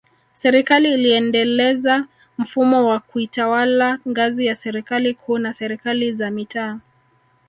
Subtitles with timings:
[0.33, 2.05] Serikali iliendeleza
[2.37, 6.79] mfumo wa kiutawala ngazi ya Serikali Kuu na Serikali za Mitaa